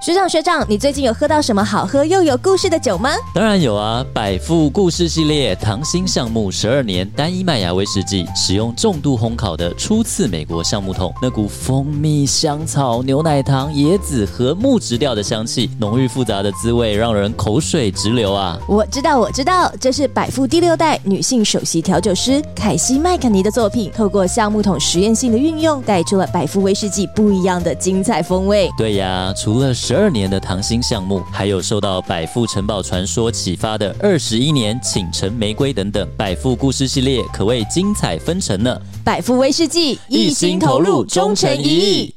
[0.00, 3.10] 学长学长，你最近有喝到什么好喝又有故事的酒吗？
[3.34, 18.58] 当然有啊，百富故事系列糖心橡木十二年单一麦芽威士忌，使用重度烘烤的初次美国橡木桶，那股蜂蜜、香草、牛奶糖、椰子和木质调的香气，浓郁复杂的滋味让人口水直流啊！
[18.66, 28.70] 我知道，我知道，这是百富第六代女性首席调酒师凯西麦肯尼的作品，透过橡木桶实验性的运用，带出了百富威士忌不一样的精彩风味。
[28.78, 29.74] 对呀，除了。
[29.90, 38.80] 十二年的糖心项目，还有受到百富城堡传说启发的二十一年请城玫瑰等等，百富故事系列可谓精彩纷呈呢。
[39.04, 42.14] 百富威士忌一心投入，忠诚一意。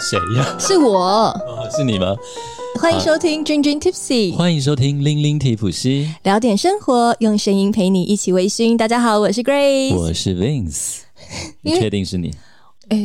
[0.00, 0.56] 谁呀？
[0.58, 0.98] 是我。
[0.98, 2.16] 哦，是你吗？
[2.80, 4.34] 欢迎收听 Dream Dream Tipsy。
[4.34, 8.78] 欢迎收听拎拎提普西，聊点生活，用声音陪你一起微醺。
[8.78, 11.00] 大家好，我是 Grace，我是 Vince。
[11.60, 12.32] 你确定是你？
[12.88, 12.98] 哎，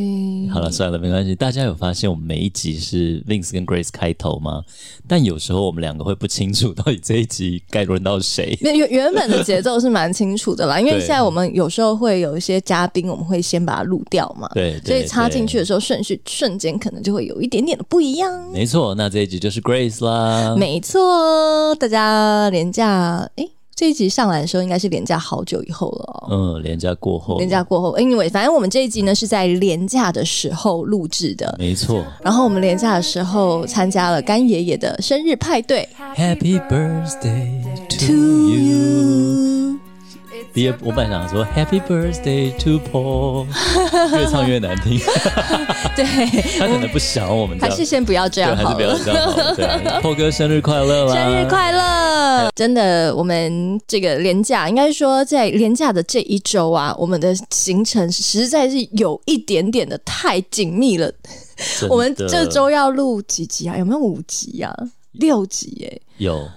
[0.52, 1.34] 好了，算了，没关系。
[1.34, 4.62] 大家有发现我们每一集是 Vince 跟 Grace 开头吗？
[5.06, 8.58] 但有时候我们两个会不清楚到底这一集该轮到谁。
[8.60, 14.48] 原原本的节奏是蛮清楚的啦， 因为现在我们有时候会有一些嘉宾，我们会先把它录掉嘛。
[14.52, 18.50] 对，所以插进去的时候顺序瞬间可能就会有一点点的不一样。
[18.50, 20.56] 没错，那这一集就是 Grace 啦。
[20.58, 23.48] 没错，大家廉价哎。
[23.78, 26.28] 这一集上来的时候，应该是连假好久以后了哦。
[26.32, 32.04] 嗯，连假过后，连假过后，Anyway，反正我们这一集呢是在连假的时候录制的，没错。
[32.20, 37.62] 然后我们连假的时候参加了干爷爷的生日派对，Happy Birthday
[38.00, 38.14] to
[38.50, 39.57] you。
[40.82, 43.46] 我本来想说 Happy Birthday to Paul，
[44.16, 44.98] 越唱越难听。
[45.94, 46.04] 对，
[46.58, 49.54] 他可能不想我们还是先不要这样好了，还是不要这样好了。
[49.54, 49.66] 对，
[50.02, 51.14] Paul 哥生日快乐啦！
[51.14, 52.50] 生日快乐！
[52.56, 61.12] 真的，我们这个连假，应该说在连假的这一周啊，我们的行程实在是有一点点的太紧密了。
[61.88, 63.76] 我们这周要录几集啊？
[63.76, 64.74] 有没有五集啊？
[65.12, 66.02] 六集哎、欸？
[66.18, 66.48] 有。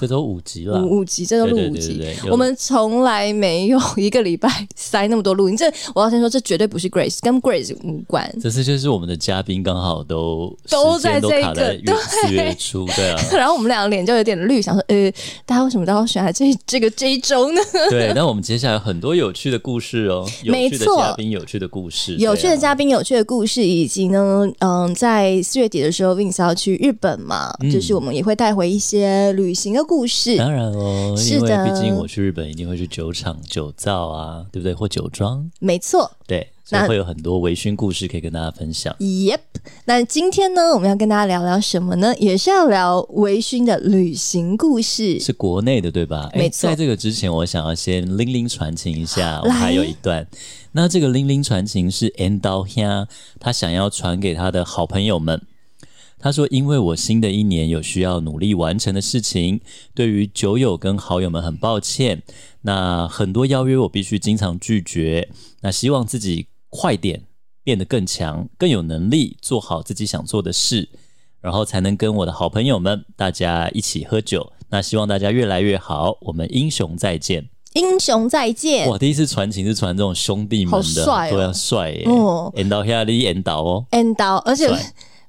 [0.00, 2.02] 这都五集了，五五集，这都录五集。
[2.30, 5.56] 我们从来没有 一个礼拜塞那么多录音。
[5.56, 8.30] 这我要先说，这绝对不是 Grace，跟 Grace 无关。
[8.40, 13.20] 这次就是我们的嘉宾刚好都都在这个对四月初，对啊。
[13.36, 15.12] 然后我们两个脸就有点绿，想说，呃，
[15.44, 17.60] 大家为什么都要选在这这个这一周呢？
[17.90, 29.49] 对，那我们接下来有很多有趣的故事哦，没错，有趣的嘉宾，有趣的故事，有趣的嘉宾，有趣的故事，以及呢，嗯，在四月底的时候，Vince 要去日本嘛，嗯、就是我们也会带回一些旅。
[29.50, 34.72] 旅行的故事，当然哦，因为毕竟我去日本一定会去酒厂、酒造啊，对不对？
[34.72, 38.94] 或酒庄，没错，对，所以会有很多微醺故事可以跟大家分享。
[39.00, 39.40] Yep，
[39.86, 42.14] 那今天呢，我们要跟大家聊聊什么呢？
[42.18, 46.30] 也是要聊微醺的旅行故事，是国内的，对吧？
[46.32, 46.70] 没错。
[46.70, 50.24] 在这个之前，我想要先拎拎传情一下， 我还有一段。
[50.70, 53.08] 那这个拎拎传情是 Endo 兄
[53.40, 55.42] 他想要传给他的好朋友们。
[56.22, 59.60] 他说：“因为我新的一年有需要努力完成的事情，
[59.94, 62.22] 对于酒友跟好友们很抱歉。
[62.60, 65.30] 那很多邀约我必须经常拒绝。
[65.62, 67.22] 那希望自己快点
[67.64, 70.90] 变得更强，更有能力做好自己想做的事，
[71.40, 74.52] 然后才能跟我的好朋友们大家一起喝酒。
[74.68, 78.86] 那希望大家越来越好，我们英雄再见，英雄再见。
[78.90, 82.04] 哇，第一次传情是传这种兄弟们的，好帅哦，都要帅耶。
[82.04, 84.68] 哦，Endo 下的 Endo 哦，Endo，而且。”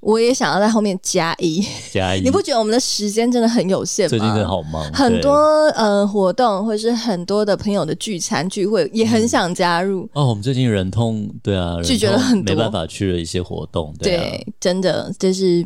[0.01, 4.09] 我也想要在后面加一加一，你不觉得我们的时间真的很有限吗？
[4.09, 5.31] 最近真的好忙，很多
[5.75, 10.01] 呃活动或者是很多的朋友的聚餐聚会，也很想加入。
[10.05, 13.93] 嗯、哦，我们最近忍痛对啊，拒绝了很多，没办法去了一些活动。
[13.99, 15.65] 对，真的就是，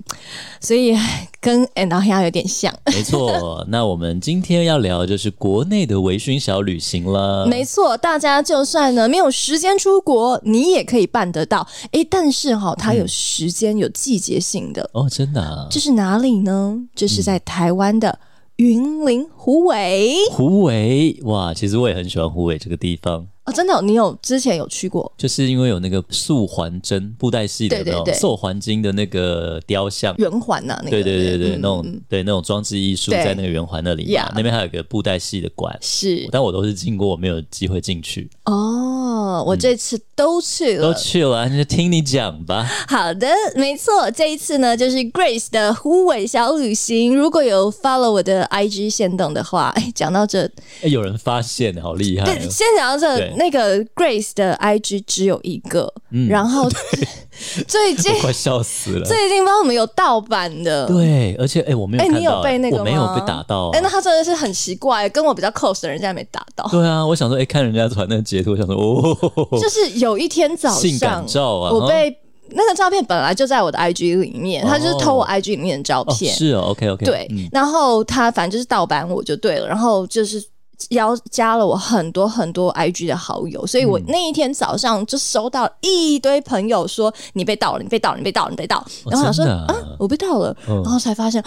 [0.60, 0.96] 所以
[1.40, 2.74] 跟兄有点像。
[2.94, 7.46] 没错，那我们今天要聊的就是国内的微醺小旅行了。
[7.46, 11.66] 没错，大家就算呢没有时间出国，你也可以办得到。
[11.92, 14.36] 哎，但是哈、哦，它有时间、嗯、有季节。
[14.36, 16.78] 节性的哦，真的啊，这是哪里呢？
[16.94, 18.20] 这是在台湾的
[18.58, 20.18] 云林虎尾。
[20.32, 23.28] 虎尾哇，其实我也很喜欢虎尾这个地方。
[23.46, 25.12] 哦，真的，你有之前有去过？
[25.18, 38.28] 就是因为有那个素环针布袋戏的那种素环金的那个雕像圆环呐，那个、对对对对，嗯、那种对那种装置艺术在那个圆环那里嘛，那边还有个布袋戏的馆，是，但我都是经过，我没有机会进去。
[38.46, 42.68] 哦，我这次都去了，嗯、都去了，那就听你讲吧。
[42.88, 47.16] 好的，没错，这一次呢就是 Grace 的虎尾小旅行。
[47.16, 50.50] 如果有 follow 我的 IG 线动的话，哎，讲到这，
[50.82, 52.26] 哎，有人发现，好厉害、哦。
[52.26, 53.35] 对，先讲到这。
[53.38, 56.70] 那个 Grace 的 IG 只有一个，嗯、然后
[57.68, 59.06] 最近快笑死了。
[59.06, 62.84] 最近帮我们有盗版的，对，而且哎，我没有看到，哎，你有被那个吗？
[62.84, 66.68] 我没有被打到，哎，那他真的是很奇怪，跟我比较 close 的人现在没打到。
[66.70, 72.16] 对啊，我想说，哎，看人家传那个截图，我想说，哦， 就是有一天早上，性感照啊，我被
[72.50, 76.32] 那个照片本来就在我的 IG 里面，他就是偷我 IG 里面的照片。
[76.32, 77.06] 哦哦、是哦，OK OK。
[77.06, 80.44] 对，嗯、然后他反正就是盗版我就对了，然后就是。
[80.90, 88.86] 邀加了我很多很多 IG 的好友，所以我那一天早上就收到一堆朋友说你被盗了，你被盗了，你被盗了，你被盗。
[89.10, 91.44] 然后我说啊，我被盗了，然后才发现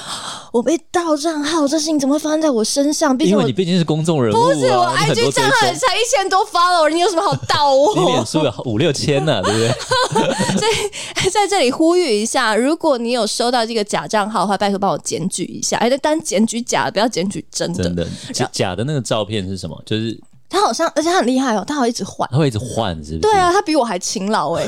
[0.52, 3.16] 我被盗账号，这事情怎么会发生在我身上？
[3.16, 7.94] 毕竟我因为你毕竟是公众人物，不是我 IG 账号也才一千多 follower，你有什么好盗我？
[7.94, 10.58] 你脸书有五六千呢， 对不对？
[10.58, 17.84] 所以 在这里呼吁一下，如果你有收到这个假账号的话，拜托帮我检举一下，哎，但检举假的，不要检举真的。
[17.84, 18.06] 真的，
[18.50, 19.17] 假的那个照。
[19.18, 19.80] 照片是什么？
[19.84, 20.18] 就是
[20.48, 23.18] 他好像，而且他很厉害哦，他好像一直换，他会一直换，是不是？
[23.18, 24.64] 对啊，他比我还勤劳哎，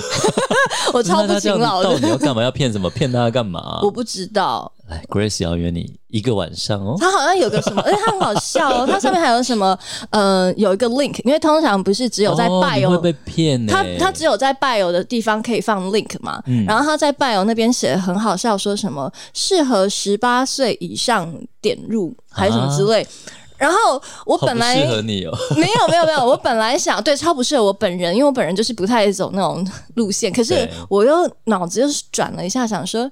[0.92, 1.88] 我超不勤劳的。
[1.90, 2.42] 到底要干嘛？
[2.42, 2.90] 要骗什么？
[2.90, 3.80] 骗他干嘛？
[3.82, 4.70] 我不知道。
[4.88, 6.96] 来，Grace 要约你一个晚上哦。
[6.98, 8.84] 他好像有个什么，而且他很好笑哦。
[8.90, 9.78] 他上面还有什么？
[10.10, 12.60] 呃，有一个 link，因为通常不是只有在哦、
[12.90, 13.64] 会被骗。
[13.68, 16.42] 他他只有在 bio 的地方可以放 link 嘛？
[16.46, 21.32] 嗯、然后他在 bio 那边写的很好笑，说什么适合十八岁以上
[21.62, 23.02] 点入，还是什么之类。
[23.02, 23.08] 啊
[23.60, 29.64] 然后我本来适合你哦， 没有没有没有，我本来想对超不适合我本人，因为我本人就是不太走那种
[29.94, 33.08] 路线，可是我又脑子又转了一下，想说。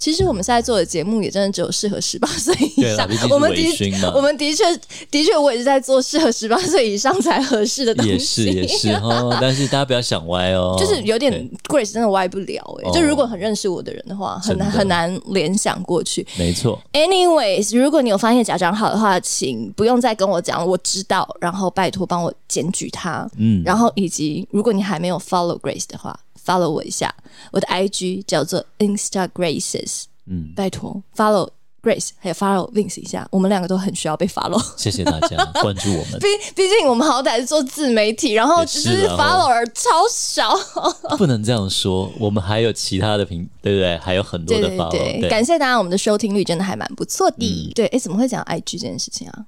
[0.00, 3.06] 其实我们现在做的节目也真的只有适合十八岁以上。
[3.30, 4.64] 我们的我们的确
[5.10, 8.12] 的确，我也是在做适合十八岁以上才合适的东西。
[8.12, 10.74] 也是也是哦， 但是大家不要想歪哦。
[10.80, 16.26] 就是有点 Grace 真的歪不了哎、欸，就如果很认识我的人的话，很难很难联想过去。
[16.38, 16.80] 没错。
[16.94, 21.28] Anyways，如果你有发现假账号的话，请不用再跟我讲，我知道。
[21.40, 23.28] 然后拜托帮我检举他。
[23.36, 23.62] 嗯。
[23.64, 26.18] 然后以及如果你还没有 follow Grace 的话。
[26.50, 27.14] Follow 我一下，
[27.52, 31.48] 我的 IG 叫做 Instagraces，嗯，拜托 follow
[31.82, 34.62] Grace 还有 follow Vince 一下，我们两个都很需要被 follow。
[34.76, 36.18] 谢谢大家关注我们。
[36.20, 40.54] 毕毕竟我们好歹是做自媒体，然后只是 follower 超少。
[41.16, 43.96] 不能这样说，我们还有其他的平，对不对？
[43.98, 44.90] 还有很多的 follow。
[44.90, 47.70] 对，对，对，感谢大家，我们的收听率真的还蛮不错的。
[47.70, 49.46] 嗯、对，哎，怎么会讲 IG 这件事情啊？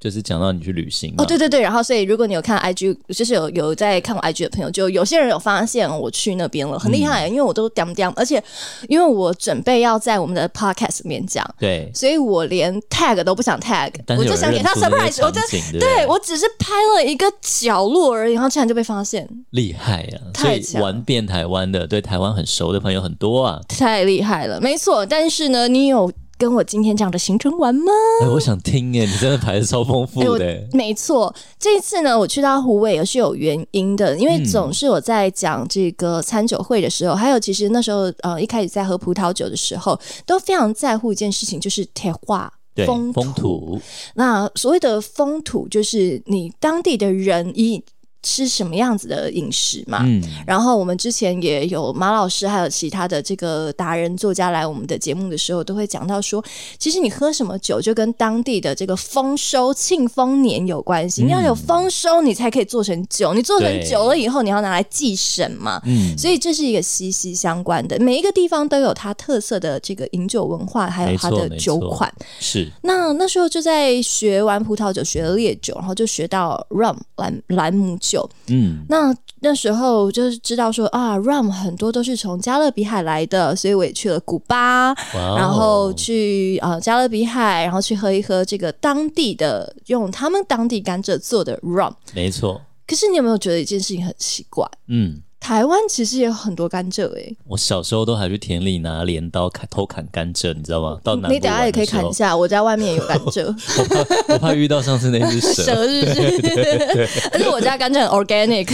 [0.00, 8.42] 就是讲到你去旅行哦，对对对，然后所以如果你有看 IG，就是有有在看我 IG 的朋友，就有些人有发现我去那边了，很厉害，嗯、因为我都点点，而且
[8.88, 15.40] 因为我准备要在我们的 Podcast 里面讲，对，所以我连 tag 都不想 tag，我就想给他 surprise，我就
[15.72, 20.30] 对，对我只是拍了一个角落而已，然后竟然就被发现，厉害呀、啊！
[20.32, 25.04] 太强，玩遍台湾的，对台湾很熟的朋友很多啊，太厉害了，没错。
[25.04, 26.12] 但是呢，你有。
[26.38, 27.92] 跟我今天这样的行程玩吗？
[28.22, 30.68] 哎，我想听耶， 你真的排的超丰富的。
[30.72, 42.52] 没错，这一次呢，我去到湖尾也是有原因的，因为总是我在讲这个餐酒会的时候，嗯、还有其实那时候呃一开始在喝葡萄酒的时候，都非常在乎一件事情，就是铁话
[42.86, 43.20] 风土。
[43.20, 43.80] 风土。
[44.14, 47.82] 那所谓的风土，就是你当地的人一。
[48.22, 50.02] 吃什么样子的饮食嘛？
[50.04, 56.44] 嗯，然后我们之前也有马老师，还有其他的这个达人作家来我们的节目的时候，都会讲到说，
[56.78, 61.22] 其实你喝什么酒就跟当地的这个丰收庆丰年有关系。
[61.22, 63.32] 你要有丰收，你才可以做成酒。
[63.34, 65.80] 你做成酒了以后，你要拿来祭神嘛。
[65.86, 67.96] 嗯，所以这是一个息息相关的。
[68.00, 72.12] 每一个地方都有它特色的这个饮酒文化，还有它的酒款。
[72.40, 72.68] 是。
[72.82, 78.07] 那那时候就在学完葡萄酒，学了烈酒，然后就学到 rum 兰兰姆酒。
[78.10, 92.60] 酒，嗯，那那时候就是知道说啊，rum 很多都是从加勒比海来的，所以我也去了古巴然后去啊、呃、加勒比海，然后去喝一喝这个当地的用他们当地甘蔗做的 rum，没错。
[92.86, 94.66] 可是你有没有觉得一件事情很奇怪？
[94.86, 95.20] 嗯。
[95.40, 100.98] 台湾其实也有很多甘蔗诶、欸，我小时候都还去田里拿镰刀砍偷砍甘蔗，你知道吗？
[101.02, 103.46] 到你等下也可以砍一下，我家外面也有甘蔗。
[103.78, 106.42] 我怕我怕遇到上次那只蛇，蛇是不是？
[106.42, 108.66] 对对对，而且我家甘蔗很 organic，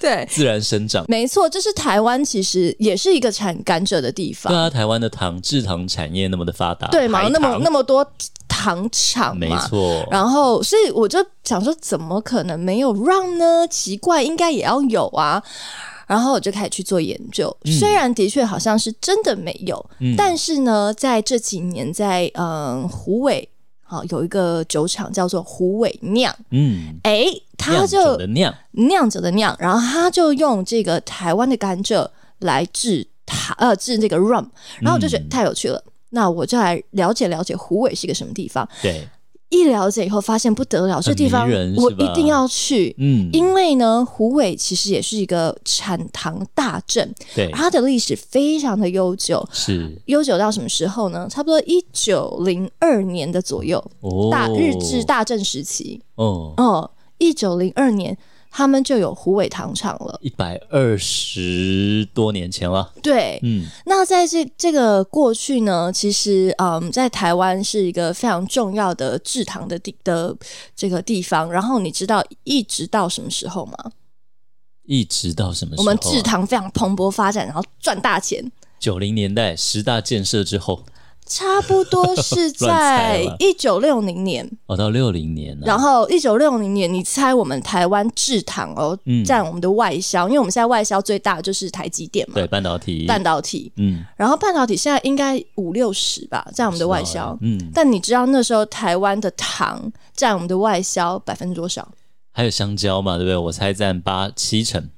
[0.00, 1.04] 对，自然生长。
[1.06, 4.52] 没错，这是台湾其实也是一个产甘蔗的地方。
[4.52, 7.28] 对啊，台湾的糖制糖产业那么的发达，对嘛？
[7.28, 8.04] 那么那么多。
[8.62, 10.06] 糖厂嘛，没错。
[10.10, 13.66] 然后，所以我就想说，怎么可能没有？rum 呢？
[13.68, 15.42] 奇怪，应该也要有啊。
[16.06, 23.48] 然后我就开始去做研究，嗯、虽然的确好像是真的没有，嗯、但是呢，在这几年在，在嗯虎尾
[23.82, 27.26] 好有一个酒厂叫做虎尾酿，嗯，哎，
[27.56, 28.54] 他就酿酿，
[28.88, 32.06] 酿酒的酿，然后他就用这个台湾的甘蔗
[32.40, 34.46] 来制糖呃制这个 rum，
[34.80, 35.82] 然后我就觉得太有趣了。
[35.86, 38.68] 嗯那我就来了解了解虎尾是一个什么地方。
[38.80, 39.08] 对，
[39.48, 42.94] 一了解以后发现不得了，这地方我一定要去。
[42.98, 51.26] 嗯，因为呢，虎尾其实也是一个产糖大镇，对，它的历史非常的悠久，是悠久到什么时候呢？
[51.30, 56.00] 差不多一九零二年的左右，哦、大日治大正时期。
[56.14, 58.16] 哦哦，一九零二年。
[58.54, 62.92] 他们就有虎尾糖厂了，一百二十多年前了。
[63.02, 70.36] 对，嗯，那在这这个过去呢，其实嗯，在台湾是一个非常重要的制糖的地的
[70.76, 71.50] 这个地方。
[71.50, 73.92] 然后你知道一直到什么时候吗？
[74.84, 75.82] 一直到什么时候、啊？
[75.82, 78.52] 我们制糖非常蓬勃发展，然后赚大钱。
[78.78, 80.84] 九零年代十大建设之后。
[81.34, 84.46] 差不多是 在一九六零年。
[84.66, 101.88] 哦，到六零年，然后一九六零年，你猜我们台湾制糖哦，占我们的外销，因为我们现在外销最大的就是台积电嘛，对，半导体，半导体，嗯，然后半导体现在应该五六十吧，占我们的外销，嗯，但你知道那时候台湾的糖占我们的外销百分之多少？
[102.32, 103.36] 还有香蕉嘛，对不对？
[103.36, 104.90] 我猜占八七成。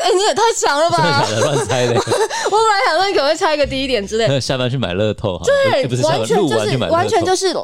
[0.00, 1.24] 哎、欸，你也太强了吧！
[1.28, 1.54] 真的假的？
[1.54, 1.94] 乱猜的。
[1.94, 4.40] 我本来想说你可能会猜一个低一点之类。
[4.40, 7.54] 下班去买乐透，对，欸、不是完全就是完全就是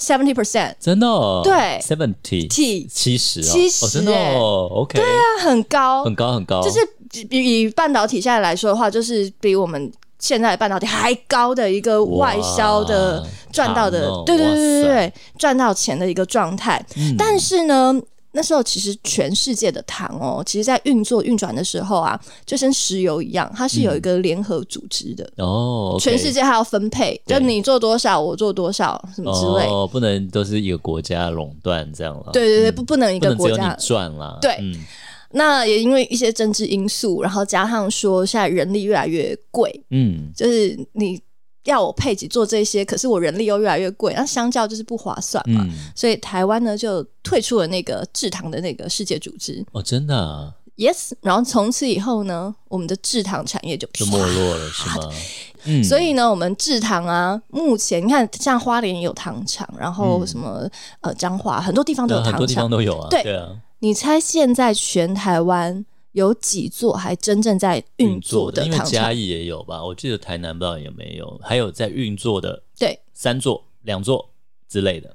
[0.00, 1.40] seventy percent，真的、哦。
[1.44, 1.52] 对
[1.82, 4.68] ，seventy t 七十，七十，真的哦。
[4.72, 6.60] OK，对啊，很高，很高，很高。
[6.62, 6.80] 就是
[7.28, 16.84] 比以半导体现在来说的话，就是比我们现在半导体还高的一个外销的赚到的，哦、对对对对对，赚到钱的一个状态。
[16.96, 17.94] 嗯、但是呢。
[18.36, 25.46] 那时候其实全世界的糖哦，其实，在运作运转的时候啊，就像石油一样，它是有一个联合组织的哦。
[25.46, 26.04] 嗯 oh, okay.
[26.04, 32.30] 全世界还要分配，就你做多少，我做多少，什么之类哦，不能都是一个国家垄断这样了。
[32.34, 34.38] 对对对，不、嗯、不能一个国家赚了。
[34.42, 34.84] 对，嗯、
[35.30, 41.18] 那也因为一些政治因素，然后加上说现在人力越来越贵，嗯，就是你。
[41.66, 45.60] 要我配给做这些，可是我人力又越来越贵，那相较就是不划算嘛。
[45.68, 49.64] 嗯、所以台湾呢就退出了那个制糖的那个世界组织。
[49.72, 51.12] 哦，真的、啊？Yes。
[51.20, 55.12] 然后从此以后呢，我们的制糖产业就就没落了，是吗？
[55.64, 55.84] 嗯。
[55.84, 60.70] 所以呢，我们制糖啊，目前你看，像花莲也有糖厂，然后什么、嗯、
[61.02, 63.08] 呃彰化很多地方都有糖厂，很多地方都有啊。
[63.10, 63.48] 对，对啊。
[63.80, 65.84] 你猜现在全台湾？
[66.16, 68.64] 有几座还真正在运作的？
[68.64, 69.84] 因为嘉义也有吧？
[69.84, 74.30] 我记得台南不知道有没有，还有在运作的，对，三座、两座
[74.66, 75.14] 之类的。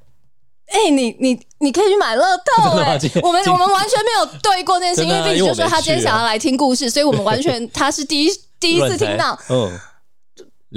[0.67, 3.21] 哎、欸，你你你可以去买乐透 哎、欸！
[3.23, 8.29] 我们我们完全没有对过这件事，因为 Vinny 就说他今天想要来听故事，所以我们完全他是第一
[8.61, 9.79] 第一次听到，嗯，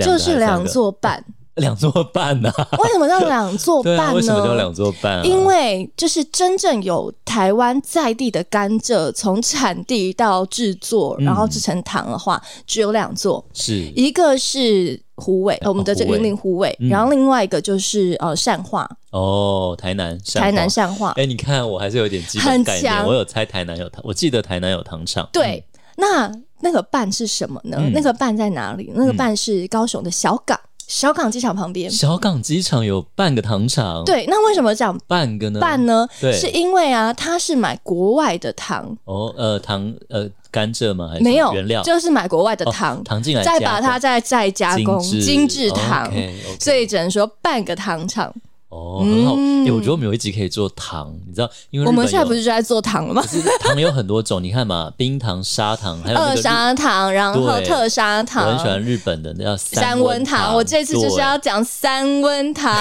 [0.02, 1.22] 就是两座半。
[1.62, 2.68] 两座半呢、啊？
[2.78, 4.02] 为什么叫两座半呢？
[4.02, 5.22] 啊、为什么叫两座半、啊？
[5.22, 21.10] 因为就是真正有台湾在地的甘蔗，从产地到制作，然后制成糖的话，嗯、只有两座，是一个是虎尾，我们的这个云林虎尾，然后另外一个就是呃善化哦，台南台南善化。
[21.10, 25.28] 哎、欸，你看我还是有点基本概念，我有猜台南有糖，我记得台南有糖厂。
[25.32, 26.32] 对，嗯、那
[26.62, 27.76] 那个半是什么呢？
[27.78, 28.90] 嗯、那个半在哪里？
[28.96, 30.58] 那个半是高雄的小港。
[30.86, 34.04] 小港机场旁边，小港机场有半个糖厂。
[34.04, 35.60] 对，那为什么讲半个呢？
[35.60, 36.06] 半呢？
[36.20, 38.96] 对，是因为啊，他是买国外的糖。
[39.04, 41.08] 哦，呃，糖，呃，甘蔗吗？
[41.10, 41.82] 还是没有原料？
[41.82, 48.32] 就是买国外的糖，哦、糖进来，再把它再再加工精致糖，哦 okay, okay、所以只能说半个糖厂。
[48.74, 49.34] 哦，很好。
[49.34, 53.22] 哎、欸，我觉得我们有一集可以做糖，你知道，因为我们现在不是就在做糖了吗？
[53.60, 58.46] 糖有很多种，你看嘛， 冰糖、砂糖，还有二砂糖，然后特砂糖。
[58.46, 60.54] 我很喜欢日本的那叫三温糖。
[60.54, 62.74] 我这次就是要讲三温糖，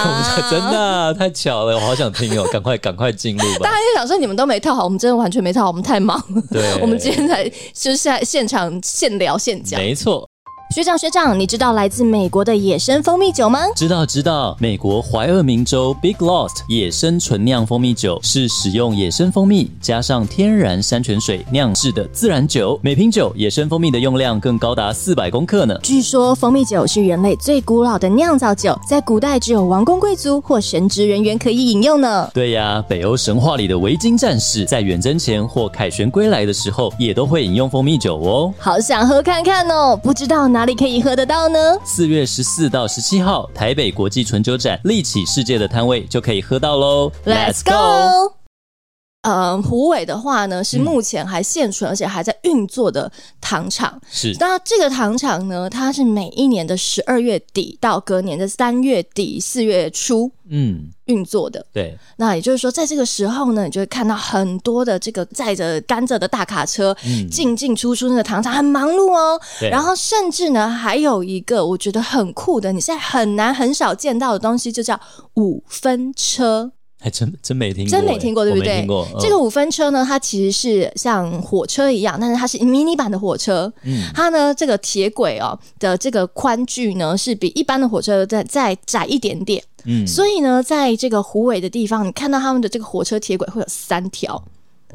[0.49, 3.59] 真的太巧了，我好想听哦，赶快赶快进入吧。
[3.61, 6.41] 大家就想说你们都没套好，我们真的完全没套好，我们太忙了。
[6.49, 10.27] 对， 我们今天才就是在现场现聊现讲，没错。
[10.73, 13.59] 学长学长，你知道来自美国的野生蜂蜜酒吗？
[13.75, 25.77] 知道知道，美国怀俄明州 Big Lost 野生纯酿蜂蜜酒是使用野生蜂蜜加上天然山泉水酿制的自然酒，每瓶酒野生蜂蜜的用量更高达四百公克呢。
[25.83, 32.27] 据说蜂蜜酒是人类最古老的酿造酒，在古代只有王公贵族或神职人员可以饮用呢。
[32.33, 38.51] 对呀，北欧神话里的维京战士在远征前或凯旋归来的时候也都会饮用蜂蜜酒哦。
[38.57, 40.62] 好想喝看看哦，不知道哪。
[40.63, 41.77] 哪里可以喝得到呢？
[41.83, 47.11] 四月十四到十七号，台北国际纯酒展立起世界的摊位就可以喝到喽。
[47.25, 48.33] Let's go！
[49.23, 53.11] 呃，虎尾的话呢，是目前还现存、嗯、而且还在运作的
[53.53, 54.01] 糖厂。
[54.09, 61.63] 是，那这个糖厂呢，它是每一年的十二月底到隔年的三月底四月初，嗯，运作的。
[61.71, 66.95] 对，那也就是说，在这个时候呢，你就会看到很多的这个载着甘蔗的大卡车
[67.29, 69.39] 进进出出那个糖厂，很忙碌哦。
[69.69, 74.99] 然后甚至呢，还有一个我觉得很酷的，你现在很难很少见到的东西，就叫
[75.35, 76.71] 五分车。
[77.03, 78.77] 还真真没听过，真没听过，对不对？
[78.77, 79.05] 听过。
[79.19, 83.71] 这个五分车呢，它其实是像火车一样，但是它是迷你版的火车。
[83.83, 89.61] 嗯，它呢，这个铁轨哦的这个宽距呢，是比一般的火车再再窄一点点。
[89.83, 94.41] 嗯，所以呢，在这个湖尾的地方，你看到他们的这个火车铁轨会有三条。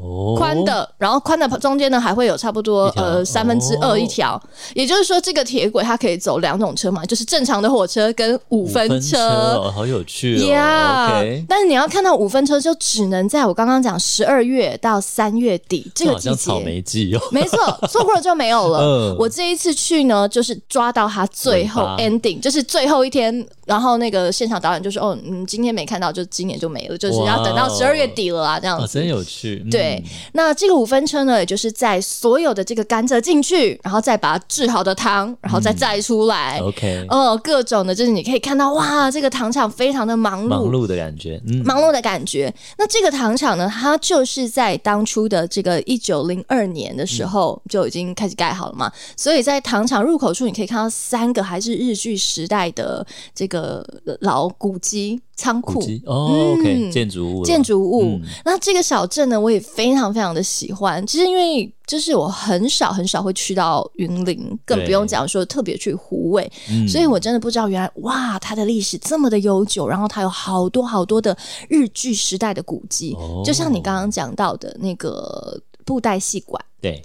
[0.01, 4.43] 哦，宽的，然后宽的中间呢还会有差不多呃三分之二一条，哦，
[4.75, 11.21] 也就是说这个铁轨它可以走两种车嘛，就是正常的火车跟五分车，好有趣呀。
[11.21, 18.79] Yeah, 但是你要看到五分车，就只能在我刚刚讲十二月到三月底这个季节，草莓季哦， 没错，错过了就没有了。
[19.13, 23.47] 嗯、我这一次去呢，就是抓到它最后 ending，就是最后一天。
[23.69, 28.85] 然后那个现场导演就说：“哦，嗯，今天没看到，就今年就没了，就是要等到十二月底了啊，这样子。
[28.85, 29.61] 哦，真有趣。
[29.63, 29.88] 嗯、对，
[30.33, 36.59] 那这个五分车呢，也就是在所有的这个甘蔗进去，然后再把它制好的糖，然后再摘出来。
[36.61, 42.53] OK，哦，各种的，就是你可以看到，哇，这个糖厂非常的忙碌，忙碌的感觉，嗯，忙碌的感觉。
[42.79, 53.69] 那这个糖厂呢，它就是在当初的这个一九零二年的时候就已经开始盖好了嘛，嗯、所以在糖厂入口处，你可以看到三个还是日据时代的这个。
[54.07, 55.81] 呃，老古迹仓库。
[56.05, 58.03] 哦，OK，建筑物，建筑物。
[58.03, 61.07] 嗯、那这个小镇呢，我也非常非常的喜欢。
[61.07, 66.51] 其实因为就是我很少很少会去到云林，更不用讲说特别去湖尾，
[66.89, 71.35] 所以我真的不知道原来哇，它的历史这么的悠久，然后它有好多好多的
[71.69, 77.01] 日据时代的古迹，哦、就像你刚刚讲到的那个布袋戏馆，对。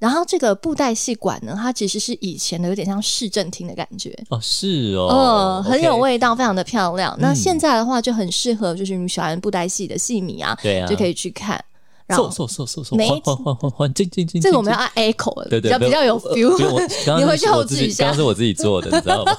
[0.00, 7.14] 然后这个布袋戏馆呢，它其实是以前的，有点像市政厅的感觉哦，是哦，嗯，很有味道，非常的漂亮。
[7.20, 11.62] 那现在的话就很适合，就是你喜欢布袋戏的戏迷啊，对啊，就可以去看。
[12.06, 17.18] 然后，嗖嗖嗖嗖嗖，欢欢欢欢欢，进进进，这个我们要按 echo，对对，比较比较有 feel。
[17.18, 19.32] 你回去后制一下，刚刚是我自己做的，你知道吗？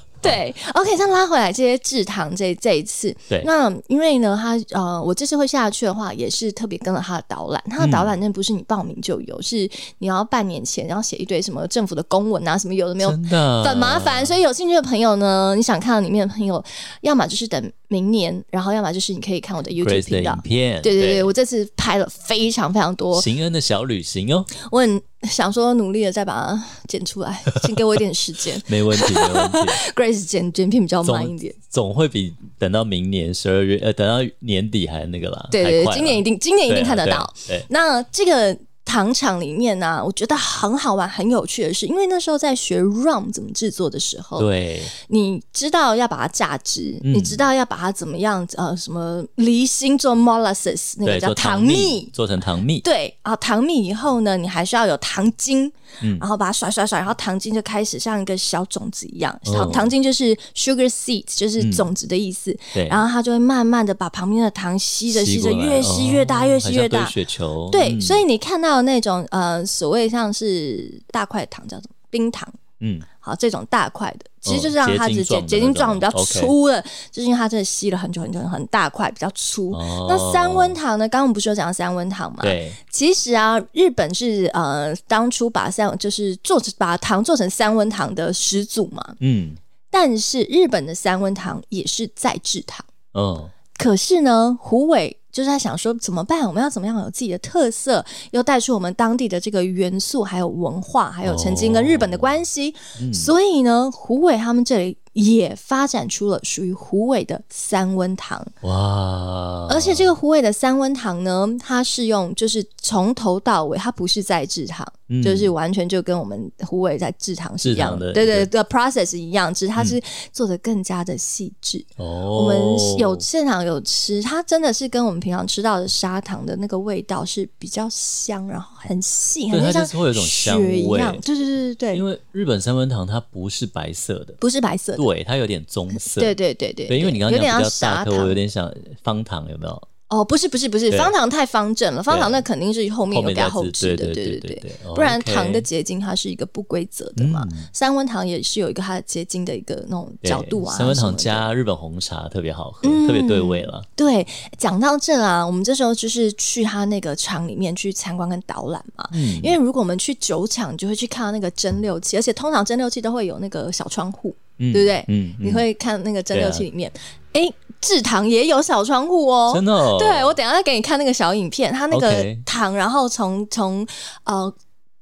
[0.22, 7.62] 对，OK，再拉回来这些制糖这这一次，对，那因为呢，他呃，我这次会下去的话，也是特别跟了他的导览。
[7.70, 14.24] 他的导览那不是你报名就有，嗯、是你要半年前，然后写一堆什么政府的公文啊，什么有的没有，真的很麻烦。
[14.24, 16.62] 所以有兴趣的朋友呢，你想看到里面的朋友，
[17.00, 20.32] 要么就是等明年，然后要么就是你可以看我的 YouTube 频道。
[20.32, 25.00] 影片，对对对，对我这次拍了非常非常多行恩的小旅行哦，我很。
[25.24, 28.58] 想说努力的再把它剪出来， 请给我一点时间。
[28.68, 29.58] 没问题，没问题。
[29.94, 35.46] Grace 剪剪片比较慢一点，总，总会比等到明年十二月呃，等到年底还那个啦。
[35.50, 37.30] 对对，今年一定，今年一定看得到。
[37.68, 38.56] 那这个。
[38.90, 55.70] 糖厂里面呢、啊，我觉得很好玩、很有趣的是，因为那时候在学 rum 怎么制作的时候，对，你知道要把它榨汁，嗯、你知道要把它怎么样呃，什么离心做 molasses 那个叫糖蜜，做成糖蜜，对啊，糖蜜以后呢，你还需要有糖精，
[56.02, 68.79] 嗯，然后把它甩甩甩，然后糖精就开始像一个小种子一样，糖、哦、糖精就是 sugar seed，就是种子的意思，嗯、对，然后它就会慢慢的把旁边的糖吸着吸着，越吸越大，越吸越大，雪球，对，嗯、所以你看到。
[68.82, 72.48] 那种呃，所谓像是大块糖叫什么冰糖，
[72.80, 79.72] 嗯，好，这种大块的，其实就是让它直接结晶状比较粗的，就是因为它真的吸了很久很久，很大块比较粗。
[80.08, 81.08] 那三温糖呢？
[81.08, 82.38] 刚刚我们不是有讲三温糖嘛？
[82.42, 89.54] 对，其实啊，日本是呃当初把三就是做把糖做成三温糖的始祖嘛，嗯，
[89.90, 93.48] 但是日本的三温糖也是再制糖，嗯，
[93.80, 95.16] 可是呢，胡伟。
[95.32, 96.44] 就是在想说怎么办？
[96.44, 102.72] 我们要怎么样有自己的特色，又带出我们当地的这个元素，还有文化，还有曾经跟日本的关系。
[102.72, 104.98] 哦嗯、所以呢，胡伟他们这里。
[105.12, 109.66] 也发展出了属于胡伟的三温糖哇！
[109.68, 120.00] 而且这个胡伟的三温糖呢，它是用就是从头到尾，它不是在制糖，嗯、就是完全就跟我们胡伟在制糖是一样的，对对对的 process 一样，只是它是
[120.32, 121.84] 做的更加的细致。
[121.96, 131.12] 哦、嗯，我们有现场有吃，它真的是跟我们平常吃到的砂糖的那个味道是比较香，然后很细，很像会有种雪一样。
[131.20, 134.98] 对对对对对，因为日本三温糖它不是白色的，不是白色的。
[134.98, 136.20] 对，它有点棕色。
[136.20, 139.82] 对对对对，对，因为你刚刚讲比较大颗，我有点想方糖有没有？
[140.10, 147.46] 哦，不是不是不是，方糖太方正了，方糖那肯定是后面有加后置的，对对对对，不然糖的结晶它是一个不规则的嘛。
[147.72, 150.76] 三温糖也是有一个它的结晶的一个那种角度啊。
[150.76, 153.80] 三温糖加日本红茶特别好喝，特别对味了。
[153.94, 154.26] 对，
[154.58, 159.08] 讲到这啊，我们这时候就是去他那个厂里面去参观跟导览嘛。
[159.12, 164.34] 嗯，因为如果我们去酒厂，就会去看到那个蒸馏器，而且通常蒸馏器都会有那个小窗户。
[164.58, 165.02] 对不对？
[165.08, 166.92] 嗯，你会看那个蒸馏器里面，
[167.32, 169.52] 哎，制糖也有小窗户哦。
[169.54, 169.98] 真的？
[169.98, 173.86] 对，我等下再给你看那个小影片，它那个糖，然后从从
[174.24, 174.52] 呃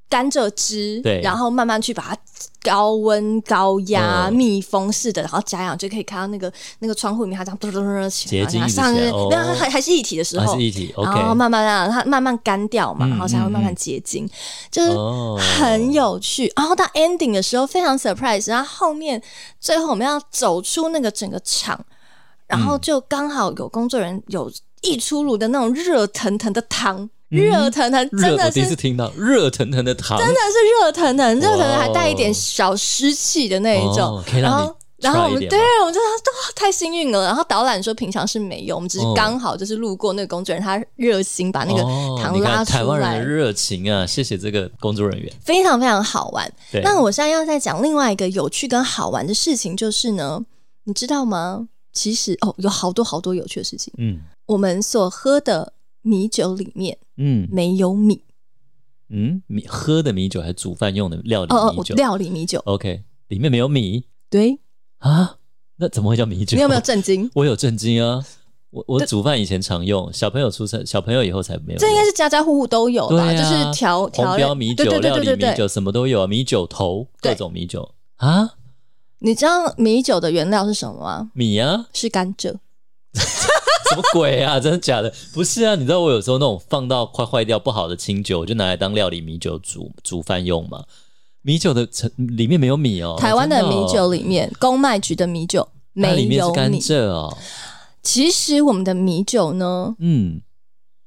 [0.08, 2.16] 甘蔗汁，对，然后慢慢去把它
[2.62, 8.90] 高温高压密封式的，然后加氧，就可以看到那个那个窗户里面它这样嘟嘟嘟起来，结晶起来，
[9.30, 14.28] 那还还是一体的时候，还是一体，然后慢慢让它慢慢干掉嘛，然后才会慢慢结晶，
[14.70, 14.90] 就是
[15.60, 16.50] 很有趣。
[16.56, 19.22] 然后到 ending 的时候非常 surprise，然后后面
[19.60, 21.78] 最后我们要走出那个整个场，
[22.48, 27.08] 然后就刚好有工作人员有一出炉的那种热腾腾的汤。
[27.28, 34.24] 热腾腾，真的是第一次听到热腾腾的汤，真的是热腾腾，热腾腾还带一点小湿气的那一种。
[34.40, 37.26] 然后，然后我们对，我们真的都太幸运了。
[37.26, 41.82] 然后导览说平常是没有，我们只是刚好就是路过那个工作人员，他热心把那个
[42.22, 42.78] 糖拉出来。
[42.78, 46.50] 台湾人的热情啊，谢谢这个工作人员，非常非常好玩。
[46.82, 50.46] 那我现在要再讲另外一个有趣跟好玩的事情，就是呢，
[50.84, 51.68] 你知道吗？
[51.98, 53.92] 其实哦，有好多好多有趣的事情。
[53.98, 56.96] 嗯，我们所喝的米酒里面。
[57.16, 58.22] 嗯，没有米。
[59.08, 61.94] 嗯，米喝的米酒还是煮饭用的料理米酒？
[61.94, 62.62] 哦，料理米酒。
[62.66, 64.04] OK，里面没有米。
[64.30, 64.60] 对
[64.98, 65.38] 啊，
[65.78, 66.54] 那怎么会叫米酒？
[66.56, 67.28] 你有没有震惊？
[67.34, 68.24] 我有震惊啊！
[68.70, 71.78] 我我煮饭以前常用，小朋友出生，小朋友以后才没有。
[71.80, 73.32] 这应该是家家户户都有吧？
[73.34, 76.26] 就是调调标米酒、料理米酒，什么都有啊。
[76.28, 78.57] 米酒头，各种米酒啊。
[79.20, 81.30] 你知道米酒的原料是什么吗？
[81.34, 82.54] 米啊，是甘蔗。
[83.90, 84.60] 什么鬼啊！
[84.60, 85.12] 真的假的？
[85.32, 85.74] 不是啊！
[85.74, 90.84] 你知道我有时候那种放到快坏掉不好的清酒，我就拿来当料理米酒煮煮饭用嘛。
[91.40, 93.16] 米酒的成里面没有米哦。
[93.18, 97.34] 台湾的米酒里面，公卖局的米酒没有米，里面是甘蔗哦。
[98.02, 100.42] 其实我们的米酒呢，嗯，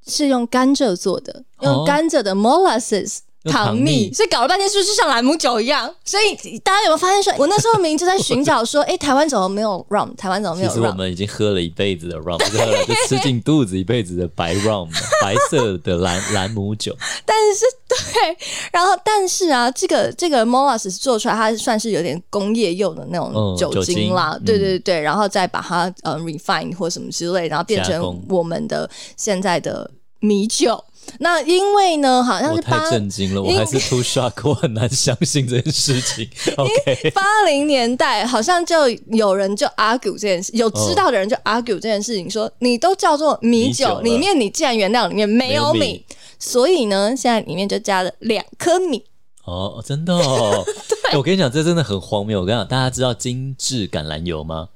[0.07, 3.19] 是用甘蔗做的，用甘蔗的 molasses。
[3.45, 5.91] 糖蜜，所以搞了半天是不是像兰姆酒一样？
[6.05, 10.15] 所以大家有没有发现说，我那时候明明就在寻找说，哎，台湾怎么没有 rum？
[10.15, 10.73] 台湾怎么没有 rum？
[10.73, 12.37] 其实我们已经喝了一辈子的 rum，
[12.85, 14.87] 就吃进肚子一辈子的白 rum，
[15.23, 16.95] 白色的兰兰姆酒。
[17.25, 18.37] 但是对，
[18.71, 30.83] 然后但是啊，这个这个 molasses 做出来，它算是有点工业用的那种酒精啦，对对对，然后再把它呃 refine 或什么之类，然后变成我们的现在的米酒。
[31.19, 36.27] 那因为呢，好像是八，我太震惊了，我还是 too shock， 我很难相信这件事情。
[36.57, 46.05] OK，八零年代好像就有人就 argue 这件事，有知道的人就 argue 这件事情，说你都叫做米酒，里面你既然原料里面没有米，有米，
[46.39, 49.03] 所以呢，现在里面就加了两颗米。
[49.43, 50.63] 哦，真的哦。
[50.87, 52.41] 对、欸，我跟你讲，这真的很荒谬。
[52.41, 54.69] 我跟你讲，大家知道精致橄榄油吗？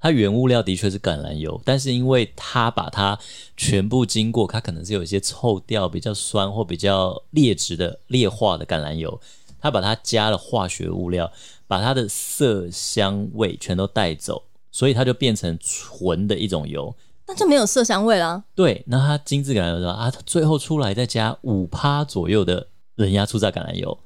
[0.00, 3.18] 它原物料的确是橄榄油，但是因为它把它
[3.56, 9.20] 全部经过，它可能是有一些臭掉、比较酸或比较劣质的劣化的橄榄油，
[9.60, 11.30] 它把它加了化学物料，
[11.66, 16.94] 把它的色香味全都带走，所以它就变成纯的一种油，
[17.26, 18.42] 那就没有色香味啦。
[18.54, 23.98] 对，那它精致橄榄油说啊，它最后出来再加五趴左右的冷压初榨橄榄油。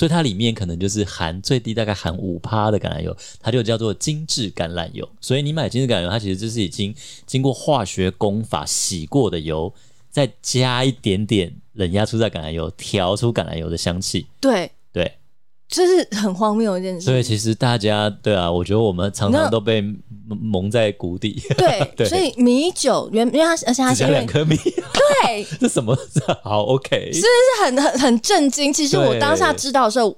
[0.00, 5.06] 所以它里面可能就是含最低大概含五趴的橄榄油，它就叫做精致橄榄油。
[5.20, 6.94] 所以你买精致橄榄油，它其实就是已经
[7.26, 9.70] 经过化学工法洗过的油，
[10.10, 14.26] 再加一点点冷压出榨橄榄油，调出橄榄油的香气。
[14.40, 14.70] 对。
[15.70, 17.02] 这是很荒谬一件事。
[17.02, 19.82] 所以其实大家对啊，我觉得我们常常都被
[20.28, 21.40] 蒙在鼓底。
[21.56, 25.96] 对， 对，所以米酒原因为它而且它加两颗米，对， 这什么？
[26.42, 28.72] 好，OK，是不是很很很震惊？
[28.72, 30.16] 其实我当下知道的时候。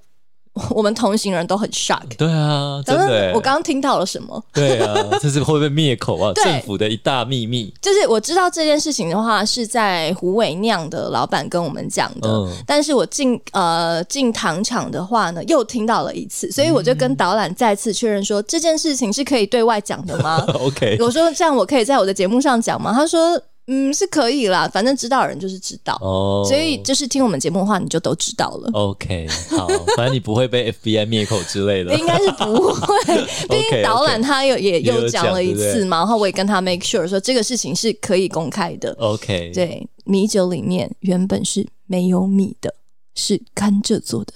[0.71, 2.03] 我们同行人都很 shock。
[2.19, 3.33] 对啊，真的。
[3.35, 4.43] 我刚刚听到了什么？
[4.53, 6.33] 对啊， 这是会不会灭口啊？
[6.35, 7.73] 政府的一大秘密。
[7.81, 12.29] 就是我知道这件事情的话，是在胡伟酿的老板跟我们讲的。
[12.29, 12.51] 嗯。
[12.67, 20.45] 但是我进呃进糖厂的话呢，又听到了一次，所以我就跟导览再次确认说，嗯、这件事情是可以对外讲的吗？
[20.61, 20.99] OK。
[21.01, 22.93] 我说这样我可以在我的节目上讲吗？
[22.93, 23.41] 他说。
[23.69, 28.69] 嗯，是可以啦，反正知道的人就是知道，oh, 所以就是听我们节目的话，你就都知道了。
[28.73, 33.05] OK，好，反正你不会被 FBI 灭口之类的，应该是不会。
[33.49, 38.93] 毕竟导览他有也又讲了一次嘛，然后我也跟他 make sure 说这个事情是可以公开的。
[38.99, 42.75] OK，对，米酒里面原本是没有米的，
[43.15, 44.33] 是甘蔗做的。